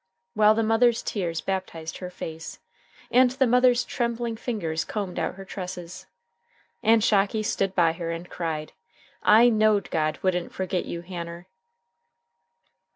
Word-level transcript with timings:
while 0.33 0.55
the 0.55 0.63
mother's 0.63 1.03
tears 1.03 1.41
baptized 1.41 1.99
her 1.99 2.09
face, 2.09 2.57
and 3.11 3.29
the 3.33 3.45
mother's 3.45 3.85
trembling 3.85 4.35
fingers 4.35 4.83
combed 4.83 5.19
out 5.19 5.35
her 5.35 5.45
tresses. 5.45 6.07
And 6.81 7.03
Shocky 7.03 7.43
stood 7.43 7.75
by 7.75 7.93
her 7.93 8.09
and 8.09 8.27
cried: 8.27 8.73
"I 9.21 9.49
knowed 9.49 9.91
God 9.91 10.17
wouldn't 10.23 10.55
forget 10.55 10.85
you, 10.85 11.01
Hanner!" 11.01 11.45